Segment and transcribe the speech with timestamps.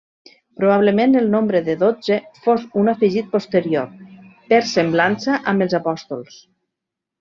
[0.61, 2.17] Probablement el nombre de dotze
[2.47, 3.95] fos un afegit posterior,
[4.53, 6.45] per semblança amb els apòstols.